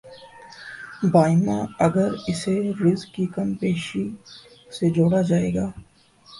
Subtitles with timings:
[1.11, 4.05] بایں ہمہ، اگر اسے رزق کی کم بیشی
[4.75, 5.65] سے جوڑا جائے گا۔